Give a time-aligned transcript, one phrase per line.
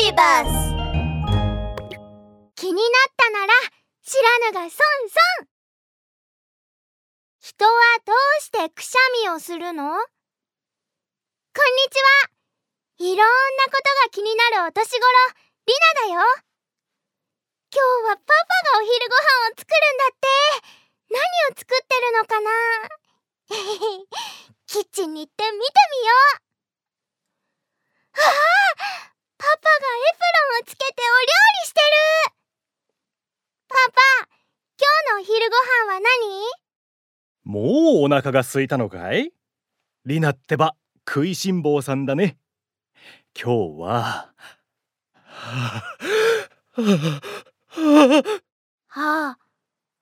[0.00, 0.48] ビバス
[2.56, 3.52] 気になったなら
[4.02, 5.46] 知らぬが損損
[7.38, 7.70] 人は
[8.06, 9.92] どうしてくしゃみをするの？
[9.92, 10.00] こんに
[11.92, 13.12] ちは。
[13.12, 13.28] いろんな
[13.66, 15.04] ことが気になるお年頃
[15.66, 15.74] り
[16.08, 16.24] なだよ。
[17.68, 18.32] 今日はパパ
[18.72, 20.24] がお昼ご飯を作るんだって。
[21.12, 21.20] 何
[21.52, 22.48] を作ってるのかな？
[24.66, 25.60] キッチンに行って見て
[25.92, 26.14] みよ
[28.16, 29.10] うああ
[29.40, 31.32] パパがエプロンをつけてお料
[31.64, 31.86] 理してる
[33.68, 33.96] パパ
[34.76, 35.56] 今日のお昼ご
[35.86, 36.08] 飯は何？
[37.44, 39.34] もうお腹が空いたのかい？
[40.06, 40.74] リナってば
[41.06, 42.38] 食いしん坊さんだね。
[43.38, 43.90] 今日は。
[43.92, 44.32] は
[45.34, 45.82] あ
[46.72, 46.92] は
[47.76, 48.22] あ
[48.88, 49.38] はあ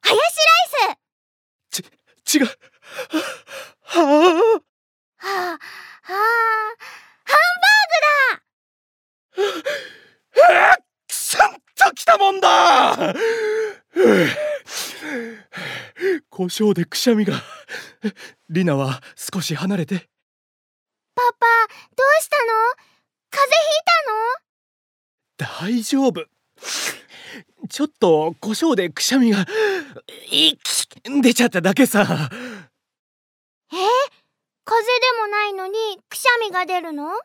[0.03, 0.37] ハヤシ
[0.87, 1.03] ライ
[1.73, 1.83] ス
[2.37, 2.47] 違う
[3.83, 4.07] はあは
[5.19, 5.59] あ
[6.03, 6.15] はあ
[7.25, 7.35] ハ
[11.09, 13.15] くさんときたもんだ
[16.39, 17.35] 胡椒でくしゃみが。
[18.49, 20.09] リナは少し離れて。
[21.17, 21.47] パパ
[21.97, 22.53] どうしたの？
[23.29, 23.43] 風
[25.67, 26.27] 邪ひい大丈夫。
[27.69, 29.45] ちょっと胡椒でくしゃみが。
[31.23, 32.07] 出ちゃっただけさ。
[32.07, 32.29] たのえ？
[34.65, 35.75] 風邪でもないのに
[36.09, 37.19] くしゃみが出るの？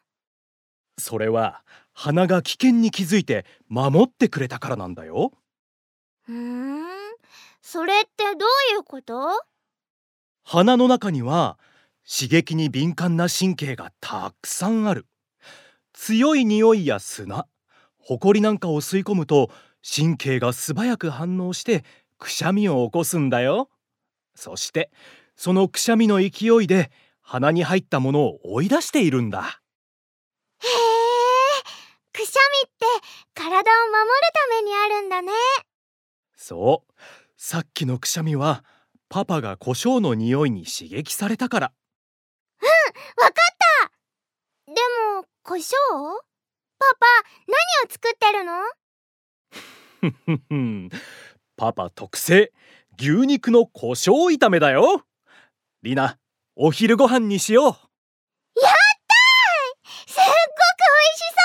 [0.98, 1.62] それは
[1.94, 5.34] 鼻が危険に気づいて守ってくれたからなんだよ。
[6.26, 7.04] ふーん。
[7.66, 8.50] それってどう
[8.84, 9.30] こと？
[10.44, 11.58] 鼻の中には
[12.06, 15.08] 刺激に敏感な神経がたくさんある。
[15.94, 17.48] 強い匂いや砂
[17.98, 19.50] ほこりなんかを吸い込むと
[19.84, 21.86] 神経が素早く反応して
[22.18, 23.70] くしゃみを起こすんだよ。
[24.36, 24.92] そして
[25.36, 29.62] そのくしゃみの勢いで鼻に入ったものを追い出しているんだ。
[30.60, 30.70] へえ
[32.12, 32.86] くしゃみって
[33.34, 33.64] 体を守る
[34.34, 35.32] ためにあるんだね。
[36.36, 36.93] そう
[37.46, 38.64] さっきのくしゃみは
[39.10, 41.74] パパが胡椒の匂いに刺激されたから。
[43.18, 43.34] わかっ
[43.86, 44.72] た。
[44.74, 44.76] で
[45.12, 45.74] も胡椒？
[46.80, 47.06] パパ
[47.46, 48.64] 何を作ってるの？
[51.58, 52.54] パパ特製
[52.98, 55.04] 牛肉の胡椒炒めだよ。
[55.82, 56.18] リナ
[56.56, 57.66] お昼ご飯にしよう。
[57.66, 57.82] やったー！
[60.08, 61.36] すっごく美味しそ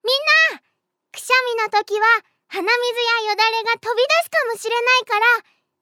[0.00, 0.08] う！
[0.08, 0.16] みん
[0.56, 0.62] な
[1.12, 2.06] くしゃみの時は
[2.52, 5.26] 鼻水やよだれが飛び出すかもしれないから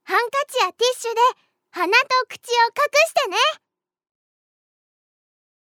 [0.05, 1.21] ハンカチやティッシュで
[1.73, 1.99] 鼻と
[2.29, 3.37] 口を隠してね。